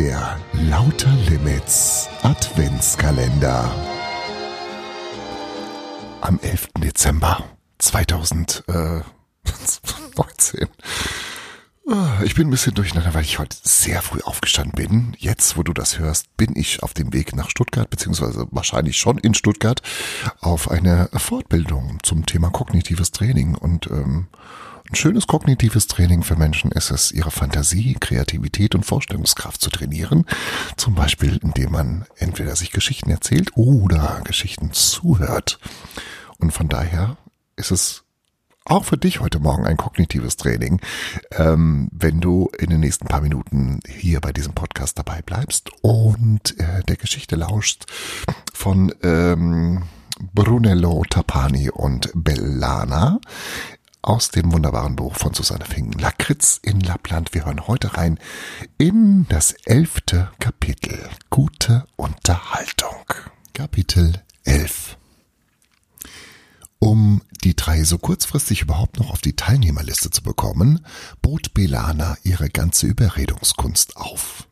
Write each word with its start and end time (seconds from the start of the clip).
Der 0.00 0.40
Lauter 0.54 1.12
Limits 1.28 2.08
Adventskalender. 2.22 3.70
Am 6.22 6.40
11. 6.40 6.68
Dezember 6.78 7.44
2019. 7.76 8.64
Ah, 11.92 12.20
ich 12.22 12.36
bin 12.36 12.46
ein 12.46 12.50
bisschen 12.50 12.74
durcheinander, 12.74 13.14
weil 13.14 13.24
ich 13.24 13.40
heute 13.40 13.56
sehr 13.64 14.00
früh 14.00 14.20
aufgestanden 14.22 14.74
bin. 14.76 15.16
Jetzt, 15.18 15.56
wo 15.56 15.64
du 15.64 15.72
das 15.72 15.98
hörst, 15.98 16.36
bin 16.36 16.54
ich 16.54 16.84
auf 16.84 16.94
dem 16.94 17.12
Weg 17.12 17.34
nach 17.34 17.50
Stuttgart, 17.50 17.90
beziehungsweise 17.90 18.46
wahrscheinlich 18.52 18.96
schon 18.96 19.18
in 19.18 19.34
Stuttgart, 19.34 19.82
auf 20.38 20.70
eine 20.70 21.08
Fortbildung 21.12 21.98
zum 22.04 22.26
Thema 22.26 22.50
kognitives 22.50 23.10
Training. 23.10 23.56
Und 23.56 23.88
ähm, 23.88 24.28
ein 24.88 24.94
schönes 24.94 25.26
kognitives 25.26 25.86
Training 25.86 26.22
für 26.22 26.36
Menschen 26.36 26.72
ist 26.72 26.90
es, 26.90 27.12
ihre 27.12 27.30
Fantasie, 27.30 27.96
Kreativität 28.00 28.74
und 28.74 28.84
Vorstellungskraft 28.84 29.60
zu 29.60 29.70
trainieren. 29.70 30.24
Zum 30.76 30.94
Beispiel, 30.94 31.38
indem 31.42 31.72
man 31.72 32.06
entweder 32.16 32.56
sich 32.56 32.72
Geschichten 32.72 33.10
erzählt 33.10 33.56
oder 33.56 34.20
Geschichten 34.24 34.72
zuhört. 34.72 35.58
Und 36.38 36.52
von 36.52 36.68
daher 36.68 37.16
ist 37.56 37.70
es 37.70 38.04
auch 38.64 38.84
für 38.84 38.96
dich 38.96 39.20
heute 39.20 39.38
Morgen 39.38 39.66
ein 39.66 39.76
kognitives 39.76 40.36
Training, 40.36 40.80
ähm, 41.32 41.88
wenn 41.92 42.20
du 42.20 42.50
in 42.58 42.70
den 42.70 42.80
nächsten 42.80 43.06
paar 43.06 43.20
Minuten 43.20 43.80
hier 43.88 44.20
bei 44.20 44.32
diesem 44.32 44.54
Podcast 44.54 44.98
dabei 44.98 45.22
bleibst 45.22 45.70
und 45.82 46.58
äh, 46.60 46.82
der 46.84 46.96
Geschichte 46.96 47.36
lauschst 47.36 47.86
von 48.52 48.94
ähm, 49.02 49.82
Brunello 50.34 51.02
Tapani 51.08 51.70
und 51.70 52.10
Bellana 52.14 53.20
aus 54.02 54.30
dem 54.30 54.52
wunderbaren 54.52 54.96
Buch 54.96 55.16
von 55.16 55.34
Susanne 55.34 55.64
Fingen, 55.64 55.92
Lakritz 55.92 56.58
in 56.62 56.80
Lappland. 56.80 57.34
Wir 57.34 57.44
hören 57.44 57.66
heute 57.66 57.96
rein 57.96 58.18
in 58.78 59.26
das 59.28 59.52
elfte 59.64 60.30
Kapitel. 60.38 60.98
Gute 61.28 61.86
Unterhaltung. 61.96 63.04
Kapitel 63.52 64.14
11. 64.44 64.96
Um 66.78 67.20
die 67.44 67.54
drei 67.54 67.84
so 67.84 67.98
kurzfristig 67.98 68.62
überhaupt 68.62 68.98
noch 68.98 69.10
auf 69.10 69.20
die 69.20 69.36
Teilnehmerliste 69.36 70.10
zu 70.10 70.22
bekommen, 70.22 70.84
bot 71.20 71.52
Belana 71.52 72.16
ihre 72.22 72.48
ganze 72.48 72.86
Überredungskunst 72.86 73.96
auf. 73.96 74.48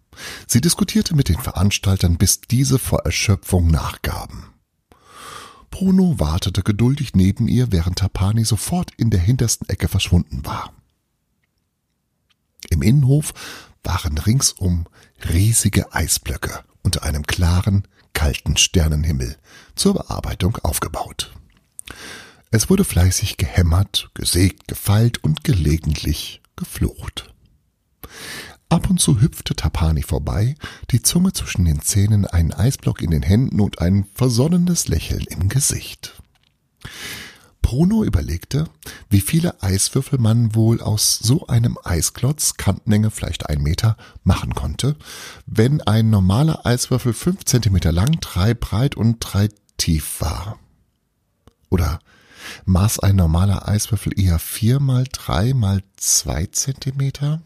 Sie 0.47 0.61
diskutierte 0.61 1.15
mit 1.15 1.29
den 1.29 1.39
Veranstaltern, 1.39 2.19
bis 2.19 2.43
diese 2.43 2.79
vor 2.79 3.05
Erschöpfung 3.05 3.69
nachgaben. 3.69 4.53
Bruno 5.79 6.19
wartete 6.19 6.65
geduldig 6.65 7.15
neben 7.15 7.47
ihr, 7.47 7.71
während 7.71 8.01
Tapani 8.01 8.45
sofort 8.45 8.91
in 8.97 9.11
der 9.11 9.21
hintersten 9.21 9.69
Ecke 9.69 9.87
verschwunden 9.87 10.45
war. 10.45 10.73
Im 12.69 12.83
Innenhof 12.83 13.33
waren 13.85 14.19
ringsum 14.19 14.87
riesige 15.33 15.95
Eisblöcke 15.95 16.65
unter 16.83 17.05
einem 17.05 17.25
klaren, 17.25 17.87
kalten 18.13 18.57
Sternenhimmel 18.57 19.37
zur 19.77 19.95
Bearbeitung 19.95 20.57
aufgebaut. 20.65 21.33
Es 22.51 22.69
wurde 22.69 22.83
fleißig 22.83 23.37
gehämmert, 23.37 24.11
gesägt, 24.15 24.67
gefeilt 24.67 25.23
und 25.23 25.45
gelegentlich 25.45 26.43
geflucht. 26.57 27.33
Ab 28.71 28.91
und 28.91 29.01
zu 29.01 29.21
hüpfte 29.21 29.57
Tapani 29.57 30.03
vorbei, 30.03 30.55
die 30.91 31.01
Zunge 31.01 31.33
zwischen 31.33 31.65
den 31.65 31.81
Zähnen, 31.81 32.27
einen 32.27 32.53
Eisblock 32.53 33.01
in 33.01 33.11
den 33.11 33.23
Händen 33.23 33.61
und 33.61 33.81
ein 33.81 34.07
versonnenes 34.15 34.89
Lächeln 34.89 35.25
im 35.31 35.49
Gesicht. 35.49 36.21
Bruno 37.63 38.03
überlegte, 38.03 38.65
wie 39.11 39.21
viele 39.21 39.63
Eiswürfel 39.63 40.19
man 40.19 40.55
wohl 40.55 40.81
aus 40.81 41.19
so 41.19 41.47
einem 41.49 41.79
Eisklotz, 41.83 42.55
Kantenlänge 42.55 43.11
vielleicht 43.11 43.49
ein 43.49 43.63
Meter, 43.63 43.97
machen 44.23 44.55
konnte, 44.55 44.97
wenn 45.47 45.83
ein 45.83 46.09
normaler 46.09 46.65
Eiswürfel 46.65 47.13
fünf 47.13 47.45
Zentimeter 47.45 47.93
lang, 47.93 48.21
drei 48.21 48.55
breit 48.55 48.97
und 48.97 49.19
drei 49.21 49.49
tief 49.77 50.21
war. 50.21 50.59
Oder 51.69 52.01
maß 52.65 53.01
ein 53.01 53.17
normaler 53.17 53.69
Eiswürfel 53.69 54.19
eher 54.19 54.39
vier 54.39 54.81
mal 54.81 55.05
drei 55.11 55.53
mal 55.53 55.83
zwei 55.97 56.47
Zentimeter? 56.47 57.43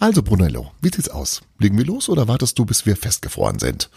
Also, 0.00 0.22
Brunello, 0.22 0.72
wie 0.80 0.90
sieht's 0.94 1.08
aus? 1.08 1.42
Legen 1.58 1.78
wir 1.78 1.84
los 1.84 2.08
oder 2.08 2.28
wartest 2.28 2.58
du, 2.58 2.64
bis 2.64 2.86
wir 2.86 2.96
festgefroren 2.96 3.58
sind? 3.58 3.90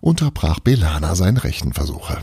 Unterbrach 0.00 0.60
Belana 0.60 1.14
seine 1.14 1.44
Rechenversuche. 1.44 2.22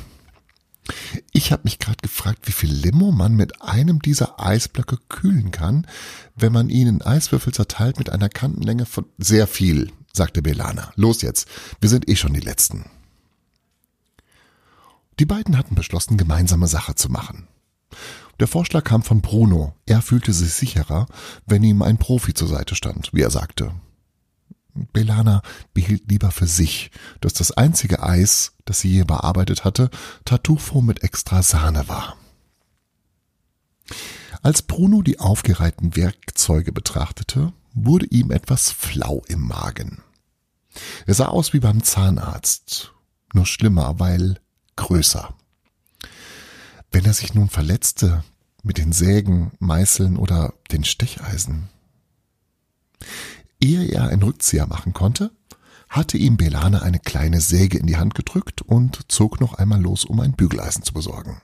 Ich 1.32 1.52
habe 1.52 1.64
mich 1.64 1.80
gerade 1.80 2.00
gefragt, 2.02 2.48
wie 2.48 2.52
viel 2.52 2.72
Limo 2.74 3.12
man 3.12 3.36
mit 3.36 3.62
einem 3.62 4.02
dieser 4.02 4.40
Eisblöcke 4.40 4.98
kühlen 5.10 5.52
kann, 5.52 5.88
wenn 6.36 6.52
man 6.52 6.70
ihn 6.70 6.88
in 6.88 7.02
Eiswürfel 7.02 7.54
zerteilt 7.54 8.00
mit 8.00 8.10
einer 8.10 8.30
Kantenlänge 8.30 8.86
von 8.86 9.06
sehr 9.18 9.48
viel, 9.48 9.92
sagte 10.12 10.42
Belana. 10.42 10.92
Los 10.96 11.22
jetzt, 11.22 11.48
wir 11.80 11.90
sind 11.90 12.10
eh 12.10 12.16
schon 12.16 12.34
die 12.34 12.40
Letzten. 12.40 12.86
Die 15.20 15.26
beiden 15.26 15.58
hatten 15.58 15.76
beschlossen, 15.76 16.18
gemeinsame 16.18 16.68
Sache 16.68 16.96
zu 16.96 17.10
machen. 17.10 17.48
Der 18.42 18.48
Vorschlag 18.48 18.84
kam 18.84 19.04
von 19.04 19.22
Bruno. 19.22 19.76
Er 19.86 20.02
fühlte 20.02 20.34
sich 20.34 20.52
sicherer, 20.54 21.06
wenn 21.46 21.62
ihm 21.62 21.84
ein 21.84 22.00
Profi 22.00 22.34
zur 22.34 22.48
Seite 22.48 22.74
stand, 22.74 23.14
wie 23.14 23.22
er 23.22 23.30
sagte. 23.30 23.72
Belana 24.74 25.44
behielt 25.76 26.10
lieber 26.10 26.32
für 26.32 26.48
sich, 26.48 26.90
dass 27.20 27.34
das 27.34 27.52
einzige 27.52 28.02
Eis, 28.02 28.54
das 28.66 28.80
sie 28.80 28.90
je 28.90 29.04
bearbeitet 29.04 29.64
hatte, 29.64 29.92
Tartufo 30.26 30.82
mit 30.82 31.04
extra 31.04 31.44
Sahne 31.44 31.88
war. 31.88 32.18
Als 34.42 34.64
Bruno 34.64 35.04
die 35.04 35.20
aufgereihten 35.20 35.96
Werkzeuge 35.96 36.72
betrachtete, 36.72 37.54
wurde 37.76 38.08
ihm 38.08 38.32
etwas 38.32 38.72
flau 38.72 39.22
im 39.28 39.42
Magen. 39.42 40.02
Er 41.06 41.14
sah 41.14 41.28
aus 41.28 41.54
wie 41.54 41.60
beim 41.60 41.84
Zahnarzt, 41.84 42.92
nur 43.36 43.46
schlimmer, 43.46 44.00
weil 44.00 44.40
größer. 44.78 45.32
Wenn 46.90 47.06
er 47.06 47.14
sich 47.14 47.36
nun 47.36 47.48
verletzte 47.48 48.24
mit 48.64 48.78
den 48.78 48.92
Sägen, 48.92 49.52
Meißeln 49.60 50.18
oder 50.18 50.54
den 50.72 50.84
Stecheisen. 50.84 51.70
Ehe 53.60 53.86
er 53.86 54.10
einen 54.10 54.24
Rückzieher 54.24 54.68
machen 54.68 54.94
konnte, 54.94 55.32
hatte 55.90 56.18
ihm 56.18 56.38
Belane 56.38 56.82
eine 56.82 57.00
kleine 57.00 57.42
Säge 57.42 57.78
in 57.78 57.86
die 57.86 57.98
Hand 57.98 58.16
gedrückt 58.16 58.62
und 58.62 59.12
zog 59.12 59.42
noch 59.42 59.56
einmal 59.56 59.82
los, 59.82 60.06
um 60.06 60.20
ein 60.20 60.34
Bügeleisen 60.34 60.84
zu 60.84 60.94
besorgen. 60.94 61.42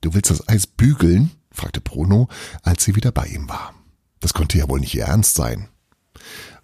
Du 0.00 0.14
willst 0.14 0.30
das 0.30 0.46
Eis 0.48 0.66
bügeln? 0.66 1.30
fragte 1.50 1.80
Bruno, 1.80 2.28
als 2.62 2.84
sie 2.84 2.94
wieder 2.94 3.10
bei 3.10 3.26
ihm 3.26 3.48
war. 3.48 3.74
Das 4.20 4.34
konnte 4.34 4.58
ja 4.58 4.68
wohl 4.68 4.80
nicht 4.80 4.94
ihr 4.94 5.06
Ernst 5.06 5.34
sein. 5.34 5.68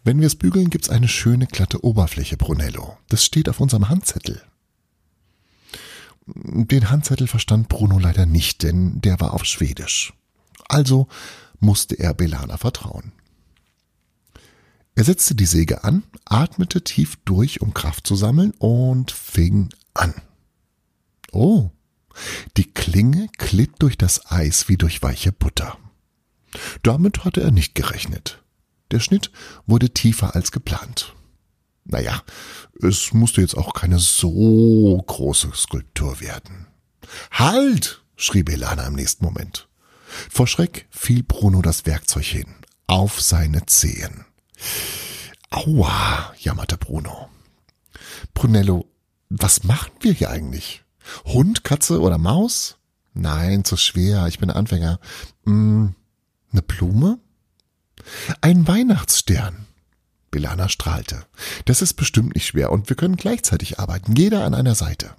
Wenn 0.04 0.20
wir 0.20 0.26
es 0.26 0.36
bügeln, 0.36 0.68
gibt's 0.68 0.90
eine 0.90 1.08
schöne 1.08 1.46
glatte 1.46 1.84
Oberfläche, 1.84 2.36
Brunello. 2.36 2.98
Das 3.08 3.24
steht 3.24 3.48
auf 3.48 3.60
unserem 3.60 3.88
Handzettel. 3.88 4.42
Den 6.26 6.90
Handzettel 6.90 7.26
verstand 7.26 7.68
Bruno 7.68 7.98
leider 7.98 8.26
nicht, 8.26 8.62
denn 8.62 9.00
der 9.00 9.20
war 9.20 9.34
auf 9.34 9.44
Schwedisch. 9.44 10.12
Also 10.68 11.08
musste 11.58 11.98
er 11.98 12.14
Belana 12.14 12.56
vertrauen. 12.56 13.12
Er 14.94 15.04
setzte 15.04 15.34
die 15.34 15.46
Säge 15.46 15.84
an, 15.84 16.04
atmete 16.24 16.82
tief 16.84 17.16
durch, 17.24 17.60
um 17.60 17.72
Kraft 17.72 18.06
zu 18.06 18.14
sammeln, 18.14 18.52
und 18.58 19.10
fing 19.10 19.70
an. 19.94 20.14
Oh, 21.32 21.70
die 22.56 22.70
Klinge 22.70 23.28
glitt 23.38 23.74
durch 23.78 23.96
das 23.96 24.30
Eis 24.30 24.68
wie 24.68 24.76
durch 24.76 25.02
weiche 25.02 25.32
Butter. 25.32 25.78
Damit 26.82 27.24
hatte 27.24 27.40
er 27.40 27.50
nicht 27.50 27.74
gerechnet. 27.74 28.42
Der 28.90 29.00
Schnitt 29.00 29.30
wurde 29.66 29.90
tiefer 29.90 30.34
als 30.36 30.52
geplant. 30.52 31.14
Naja, 31.84 32.22
es 32.80 33.12
musste 33.12 33.40
jetzt 33.40 33.56
auch 33.56 33.74
keine 33.74 33.98
so 33.98 35.02
große 35.06 35.52
Skulptur 35.54 36.20
werden. 36.20 36.66
Halt! 37.30 38.02
schrie 38.16 38.42
Belana 38.42 38.86
im 38.86 38.94
nächsten 38.94 39.24
Moment. 39.24 39.68
Vor 40.30 40.46
Schreck 40.46 40.86
fiel 40.90 41.22
Bruno 41.22 41.62
das 41.62 41.86
Werkzeug 41.86 42.24
hin, 42.24 42.54
auf 42.86 43.20
seine 43.20 43.66
Zehen. 43.66 44.26
Aua, 45.50 46.32
jammerte 46.38 46.76
Bruno. 46.76 47.28
Brunello, 48.34 48.86
was 49.28 49.64
machen 49.64 49.92
wir 50.00 50.12
hier 50.12 50.30
eigentlich? 50.30 50.84
Hund, 51.24 51.64
Katze 51.64 52.00
oder 52.00 52.18
Maus? 52.18 52.76
Nein, 53.14 53.64
zu 53.64 53.76
schwer, 53.76 54.26
ich 54.26 54.38
bin 54.38 54.50
Anfänger. 54.50 55.00
Hm, 55.44 55.94
eine 56.52 56.62
Blume? 56.62 57.18
Ein 58.40 58.66
Weihnachtsstern. 58.66 59.66
Belana 60.32 60.68
strahlte. 60.68 61.24
Das 61.66 61.82
ist 61.82 61.94
bestimmt 61.94 62.34
nicht 62.34 62.46
schwer 62.46 62.72
und 62.72 62.88
wir 62.88 62.96
können 62.96 63.14
gleichzeitig 63.14 63.78
arbeiten, 63.78 64.16
jeder 64.16 64.44
an 64.44 64.54
einer 64.54 64.74
Seite. 64.74 65.14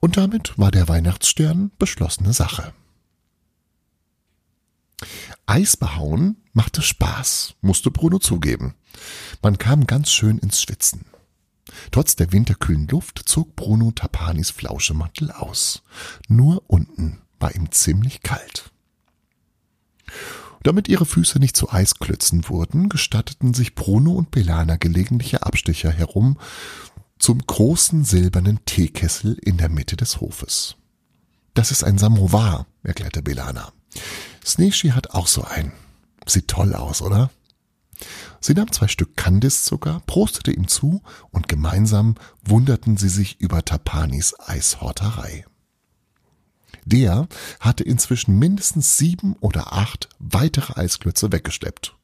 Und 0.00 0.16
damit 0.16 0.58
war 0.58 0.72
der 0.72 0.88
Weihnachtsstern 0.88 1.70
beschlossene 1.78 2.32
Sache. 2.32 2.72
Eis 5.46 5.76
behauen 5.76 6.36
machte 6.52 6.82
Spaß, 6.82 7.54
musste 7.60 7.92
Bruno 7.92 8.18
zugeben. 8.18 8.74
Man 9.42 9.58
kam 9.58 9.86
ganz 9.86 10.10
schön 10.10 10.38
ins 10.38 10.60
Schwitzen. 10.60 11.04
Trotz 11.90 12.16
der 12.16 12.32
winterkühlen 12.32 12.88
Luft 12.88 13.22
zog 13.26 13.54
Bruno 13.56 13.90
Tapanis 13.92 14.50
Flauschemantel 14.50 15.30
aus. 15.30 15.82
Nur 16.28 16.62
unten 16.66 17.20
war 17.38 17.54
ihm 17.54 17.70
ziemlich 17.70 18.22
kalt. 18.22 18.70
Damit 20.64 20.88
ihre 20.88 21.04
Füße 21.04 21.38
nicht 21.38 21.56
zu 21.56 21.70
Eisklötzen 21.70 22.48
wurden, 22.48 22.88
gestatteten 22.88 23.52
sich 23.52 23.74
Bruno 23.74 24.12
und 24.12 24.30
Belana 24.30 24.76
gelegentliche 24.76 25.42
Abstecher 25.42 25.90
herum 25.90 26.38
zum 27.18 27.46
großen 27.46 28.02
silbernen 28.04 28.64
Teekessel 28.64 29.34
in 29.34 29.58
der 29.58 29.68
Mitte 29.68 29.96
des 29.96 30.22
Hofes. 30.22 30.76
Das 31.52 31.70
ist 31.70 31.84
ein 31.84 31.98
Samovar, 31.98 32.66
erklärte 32.82 33.22
Belana. 33.22 33.72
Sneeshi 34.44 34.88
hat 34.88 35.10
auch 35.10 35.26
so 35.26 35.44
einen. 35.44 35.72
Sieht 36.26 36.48
toll 36.48 36.74
aus, 36.74 37.02
oder? 37.02 37.30
Sie 38.40 38.54
nahm 38.54 38.72
zwei 38.72 38.88
Stück 38.88 39.18
Kandiszucker, 39.18 40.00
prostete 40.06 40.50
ihm 40.50 40.66
zu 40.66 41.02
und 41.30 41.46
gemeinsam 41.46 42.14
wunderten 42.42 42.96
sie 42.96 43.10
sich 43.10 43.38
über 43.38 43.66
Tapanis 43.66 44.34
Eishorterei. 44.40 45.44
Der 46.84 47.28
hatte 47.60 47.84
inzwischen 47.84 48.38
mindestens 48.38 48.98
sieben 48.98 49.36
oder 49.40 49.72
acht 49.72 50.08
weitere 50.18 50.78
Eisklötze 50.78 51.32
weggeschleppt. 51.32 51.96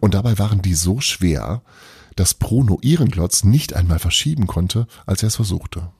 Und 0.00 0.14
dabei 0.14 0.38
waren 0.38 0.62
die 0.62 0.74
so 0.74 1.00
schwer, 1.00 1.62
dass 2.16 2.34
Bruno 2.34 2.78
ihren 2.82 3.10
Klotz 3.10 3.44
nicht 3.44 3.74
einmal 3.74 3.98
verschieben 3.98 4.46
konnte, 4.46 4.86
als 5.06 5.22
er 5.22 5.28
es 5.28 5.36
versuchte. 5.36 5.90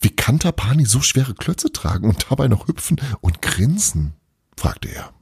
Wie 0.00 0.10
kann 0.10 0.38
Tapani 0.38 0.84
so 0.84 1.00
schwere 1.00 1.34
Klötze 1.34 1.72
tragen 1.72 2.08
und 2.08 2.26
dabei 2.30 2.48
noch 2.48 2.68
hüpfen 2.68 3.00
und 3.20 3.42
grinsen? 3.42 4.14
fragte 4.56 4.88
er. 4.88 5.12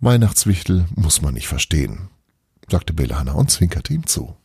Weihnachtswichtel 0.00 0.86
muss 0.94 1.22
man 1.22 1.34
nicht 1.34 1.48
verstehen, 1.48 2.08
sagte 2.70 2.92
Belana 2.92 3.32
und 3.32 3.50
zwinkerte 3.50 3.92
ihm 3.92 4.06
zu. 4.06 4.36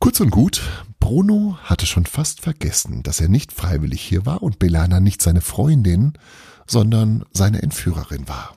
Kurz 0.00 0.20
und 0.20 0.30
gut, 0.30 0.62
Bruno 1.04 1.58
hatte 1.62 1.84
schon 1.84 2.06
fast 2.06 2.40
vergessen, 2.40 3.02
dass 3.02 3.20
er 3.20 3.28
nicht 3.28 3.52
freiwillig 3.52 4.00
hier 4.00 4.24
war 4.24 4.42
und 4.42 4.58
Belana 4.58 5.00
nicht 5.00 5.20
seine 5.20 5.42
Freundin, 5.42 6.14
sondern 6.66 7.26
seine 7.30 7.62
Entführerin 7.62 8.26
war. 8.26 8.56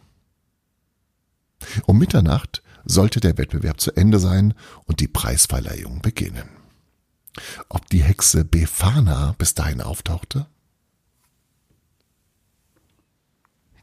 Um 1.87 1.97
Mitternacht 1.97 2.63
sollte 2.85 3.19
der 3.19 3.37
Wettbewerb 3.37 3.81
zu 3.81 3.91
Ende 3.97 4.17
sein 4.17 4.53
und 4.85 5.01
die 5.01 5.09
Preisverleihung 5.09 6.01
beginnen. 6.01 6.47
Ob 7.67 7.89
die 7.89 8.01
Hexe 8.01 8.45
Befana 8.45 9.35
bis 9.37 9.53
dahin 9.53 9.81
auftauchte? 9.81 10.47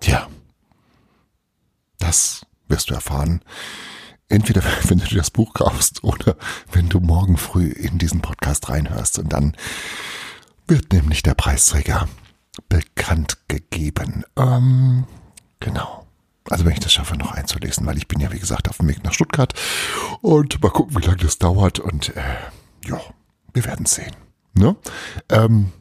Tja, 0.01 0.31
das 1.99 2.47
wirst 2.69 2.89
du 2.89 2.95
erfahren. 2.95 3.43
Entweder 4.29 4.63
wenn 4.89 4.99
du 4.99 5.07
dir 5.07 5.19
das 5.19 5.31
Buch 5.31 5.55
kaufst 5.55 6.05
oder 6.05 6.37
wenn 6.73 6.89
du 6.89 7.01
morgen 7.01 7.37
früh 7.37 7.69
in 7.69 7.99
diesen 7.99 8.21
Podcast 8.21 8.69
reinhörst. 8.69 9.19
Und 9.19 9.33
dann 9.33 9.57
wird 10.67 10.93
nämlich 10.93 11.23
der 11.23 11.35
Preisträger 11.35 12.09
bekannt 12.69 13.39
gegeben. 13.49 14.25
Ähm, 14.37 15.07
genau. 15.61 16.07
Also 16.51 16.65
wenn 16.65 16.73
ich 16.73 16.81
das 16.81 16.93
schaffe, 16.93 17.17
noch 17.17 17.33
einzulesen, 17.33 17.87
weil 17.87 17.97
ich 17.97 18.07
bin 18.07 18.21
ja 18.21 18.31
wie 18.31 18.39
gesagt 18.39 18.69
auf 18.69 18.77
dem 18.77 18.89
Weg 18.89 19.03
nach 19.03 19.15
Stuttgart 19.15 19.55
und 20.21 20.63
mal 20.63 20.71
gucken, 20.71 20.97
wie 20.97 21.07
lange 21.07 21.19
das 21.19 21.39
dauert 21.39 21.79
und 21.79 22.15
äh, 22.17 22.37
ja, 22.87 23.01
wir 23.55 23.65
werden 23.65 23.87
sehen. 23.87 24.15
Ne? 24.53 24.77
Ähm, 25.31 25.73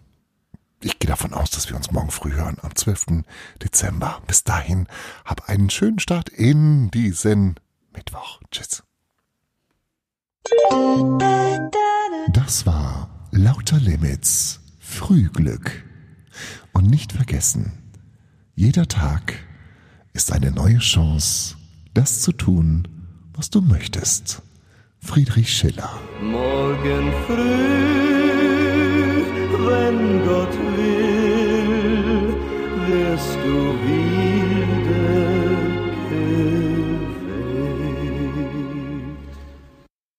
ich 0.80 1.00
gehe 1.00 1.10
davon 1.10 1.34
aus, 1.34 1.52
dass 1.52 1.70
wir 1.70 1.76
uns 1.76 1.92
morgen 1.92 2.12
früh 2.12 2.34
hören, 2.34 2.58
am 2.62 2.76
12. 2.76 3.24
Dezember. 3.62 4.22
Bis 4.28 4.44
dahin, 4.44 4.88
hab 5.26 5.50
einen 5.50 5.70
schönen 5.70 6.00
Start 6.00 6.30
in 6.30 6.92
diesen 6.92 7.56
Mittwoch. 7.94 8.40
Tschüss. 8.52 8.84
Das 12.32 12.66
war 12.66 13.10
Lauter 13.32 13.80
Limits 13.80 14.60
Frühglück. 14.80 15.84
Und 16.74 16.90
nicht 16.90 17.12
vergessen, 17.12 17.72
jeder 18.56 18.88
Tag 18.88 19.34
ist 20.14 20.32
eine 20.32 20.52
neue 20.52 20.80
Chance, 20.80 21.56
das 21.94 22.22
zu 22.22 22.32
tun, 22.32 22.88
was 23.34 23.50
du 23.50 23.62
möchtest. 23.62 24.42
Friedrich 25.00 25.54
Schiller. 25.54 26.00
Morgen 26.22 27.12
früh, 27.28 27.94
wenn 29.68 30.26
Gott 30.26 30.54
will, 30.78 32.36
wirst 32.88 33.36
du 33.44 33.74
wieder 33.86 34.03